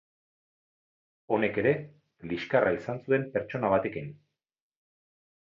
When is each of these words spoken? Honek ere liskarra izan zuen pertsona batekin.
Honek 1.35 1.59
ere 1.63 1.73
liskarra 2.31 2.73
izan 2.79 3.05
zuen 3.05 3.29
pertsona 3.37 3.73
batekin. 3.75 4.13